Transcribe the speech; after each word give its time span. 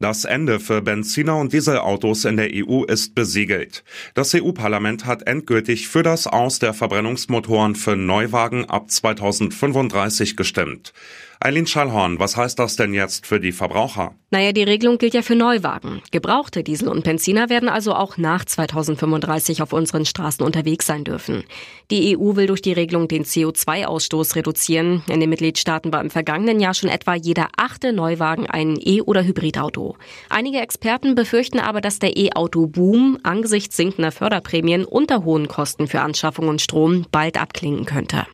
Das 0.00 0.24
Ende 0.24 0.60
für 0.60 0.80
Benziner- 0.80 1.40
und 1.40 1.52
Dieselautos 1.52 2.24
in 2.24 2.36
der 2.36 2.50
EU 2.52 2.84
ist 2.84 3.16
besiegelt. 3.16 3.82
Das 4.14 4.32
EU-Parlament 4.32 5.06
hat 5.06 5.26
endgültig 5.26 5.88
für 5.88 6.04
das 6.04 6.28
Aus 6.28 6.60
der 6.60 6.72
Verbrennungsmotoren 6.72 7.74
für 7.74 7.96
Neuwagen 7.96 8.64
ab 8.66 8.92
2035 8.92 10.36
gestimmt. 10.36 10.92
Eileen 11.40 11.68
Schallhorn, 11.68 12.18
was 12.18 12.36
heißt 12.36 12.58
das 12.58 12.74
denn 12.74 12.94
jetzt 12.94 13.24
für 13.24 13.38
die 13.38 13.52
Verbraucher? 13.52 14.12
Naja, 14.30 14.50
die 14.50 14.64
Regelung 14.64 14.98
gilt 14.98 15.14
ja 15.14 15.22
für 15.22 15.36
Neuwagen. 15.36 16.02
Gebrauchte 16.10 16.64
Diesel 16.64 16.88
und 16.88 17.04
Benziner 17.04 17.48
werden 17.48 17.68
also 17.68 17.94
auch 17.94 18.16
nach 18.16 18.44
2035 18.44 19.62
auf 19.62 19.72
unseren 19.72 20.04
Straßen 20.04 20.44
unterwegs 20.44 20.86
sein 20.86 21.04
dürfen. 21.04 21.44
Die 21.92 22.16
EU 22.18 22.34
will 22.34 22.48
durch 22.48 22.60
die 22.60 22.72
Regelung 22.72 23.06
den 23.06 23.24
CO2-Ausstoß 23.24 24.34
reduzieren. 24.34 25.04
In 25.08 25.20
den 25.20 25.30
Mitgliedstaaten 25.30 25.92
war 25.92 26.00
im 26.00 26.10
vergangenen 26.10 26.58
Jahr 26.58 26.74
schon 26.74 26.90
etwa 26.90 27.14
jeder 27.14 27.48
achte 27.56 27.92
Neuwagen 27.92 28.46
ein 28.46 28.76
E- 28.80 29.02
oder 29.02 29.22
Hybridauto. 29.22 29.87
Einige 30.28 30.60
Experten 30.60 31.14
befürchten 31.14 31.60
aber, 31.60 31.80
dass 31.80 31.98
der 31.98 32.16
E-Auto-Boom 32.16 33.18
angesichts 33.22 33.76
sinkender 33.76 34.12
Förderprämien 34.12 34.84
unter 34.84 35.24
hohen 35.24 35.48
Kosten 35.48 35.86
für 35.86 36.00
Anschaffung 36.00 36.48
und 36.48 36.60
Strom 36.60 37.06
bald 37.10 37.40
abklingen 37.40 37.84
könnte. 37.84 38.26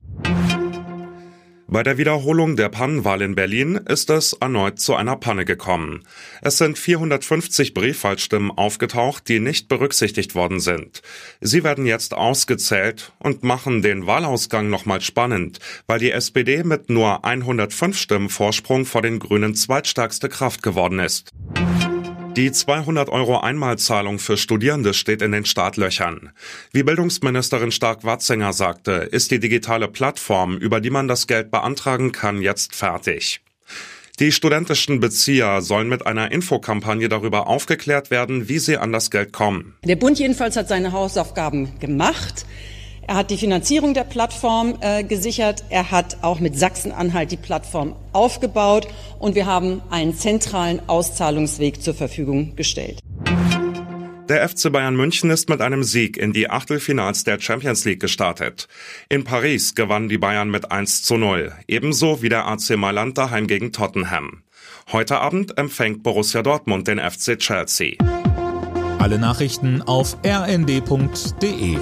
Bei 1.67 1.83
der 1.83 1.97
Wiederholung 1.97 2.57
der 2.57 2.69
Pannenwahl 2.69 3.23
in 3.23 3.35
Berlin 3.35 3.77
ist 3.89 4.11
es 4.11 4.35
erneut 4.35 4.79
zu 4.79 4.95
einer 4.95 5.17
Panne 5.17 5.45
gekommen. 5.47 6.05
Es 6.43 6.59
sind 6.59 6.79
450 6.79 7.73
Briefwahlstimmen 7.73 8.51
aufgetaucht, 8.51 9.29
die 9.29 9.41
nicht 9.41 9.69
berücksichtigt 9.69 10.35
worden 10.35 10.61
sind. 10.61 11.01
Sie 11.41 11.65
werden 11.65 11.87
jetzt 11.87 12.13
ausgezählt 12.13 13.13
und 13.19 13.45
machen 13.45 13.81
den 13.81 14.07
Wahlausgang 14.07 14.69
nochmal 14.69 15.01
spannend, 15.01 15.59
weil 15.87 15.99
die 15.99 16.11
SPD 16.11 16.65
mit 16.65 16.91
nur 16.91 17.25
105 17.25 17.97
Stimmen 17.99 18.29
Vorsprung 18.29 18.85
vor 18.85 19.01
den 19.01 19.19
Grünen 19.19 19.55
zweitstärkste 19.55 20.29
Kraft 20.29 20.63
geworden 20.63 20.99
ist. 20.99 21.33
Die 22.37 22.51
200 22.51 23.11
Euro 23.11 23.39
Einmalzahlung 23.39 24.19
für 24.19 24.37
Studierende 24.37 24.93
steht 24.93 25.23
in 25.23 25.31
den 25.31 25.45
Startlöchern. 25.45 26.33
Wie 26.73 26.83
Bildungsministerin 26.83 27.71
Stark-Watzinger 27.71 28.53
sagte, 28.53 28.91
ist 29.13 29.31
die 29.31 29.39
digitale 29.39 29.87
Plattform, 29.87 30.57
über 30.57 30.81
die 30.81 30.91
man 30.91 31.07
das 31.07 31.29
Geld 31.29 31.53
beantragen 31.53 32.11
kann, 32.11 32.43
jetzt 32.43 32.75
fertig. 32.75 33.41
Die 34.19 34.33
studentischen 34.33 34.99
Bezieher 34.99 35.61
sollen 35.61 35.89
mit 35.89 36.07
einer 36.07 36.33
Infokampagne 36.33 37.09
darüber 37.09 37.47
aufgeklärt 37.47 38.11
werden, 38.11 38.49
wie 38.49 38.59
sie 38.59 38.79
an 38.79 38.93
das 38.93 39.13
Geld 39.13 39.33
kommen. 39.33 39.77
Der 39.85 39.97
Bund 39.97 40.19
jedenfalls 40.19 40.57
hat 40.57 40.67
seine 40.67 40.91
Hausaufgaben 40.91 41.79
gemacht. 41.79 42.47
Er 43.07 43.17
hat 43.17 43.31
die 43.31 43.37
Finanzierung 43.37 43.93
der 43.93 44.05
Plattform 44.05 44.79
äh, 44.81 45.05
gesichert. 45.05 45.65
Er 45.69 45.91
hat 45.91 46.19
auch 46.23 46.41
mit 46.41 46.59
Sachsen-Anhalt 46.59 47.31
die 47.31 47.37
Plattform 47.37 47.95
aufgebaut. 48.13 48.89
Und 49.19 49.35
wir 49.35 49.47
haben 49.47 49.83
einen 49.91 50.17
zentralen 50.17 50.81
Auszahlungsweg 50.89 51.83
zur 51.83 51.95
Verfügung 51.95 52.57
gestellt. 52.57 53.01
Der 54.29 54.49
FC 54.49 54.73
Bayern 54.73 54.97
München 54.97 55.29
ist 55.29 55.51
mit 55.51 55.61
einem 55.61 55.85
Sieg 55.85 56.17
in 56.17 56.33
die 56.33 56.49
Achtelfinals 56.49 57.25
der 57.25 57.39
Champions 57.39 57.85
League 57.85 58.01
gestartet. 58.01 58.69
In 59.11 59.25
Paris 59.25 59.75
gewannen 59.75 60.09
die 60.09 60.17
Bayern 60.17 60.51
mit 60.51 60.73
1 60.73 61.03
zu 61.03 61.19
0, 61.19 61.53
ebenso 61.69 62.23
wie 62.23 62.31
der 62.31 62.47
AC 62.47 62.71
Mailand 62.79 63.19
daheim 63.19 63.47
gegen 63.47 63.71
Tottenham. 63.71 64.45
Heute 64.93 65.19
Abend 65.19 65.59
empfängt 65.59 66.03
Borussia 66.03 66.43
Dortmund 66.43 66.89
den 66.89 66.99
FC 66.99 67.39
Chelsea. 67.39 67.97
Alle 68.99 69.19
Nachrichten 69.19 69.83
auf 69.83 70.17
rnd.de 70.25 71.77